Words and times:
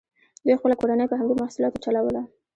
دوی 0.43 0.59
خپله 0.59 0.75
کورنۍ 0.81 1.05
په 1.09 1.15
همدې 1.19 1.33
محصولاتو 1.41 1.83
چلوله. 1.85 2.21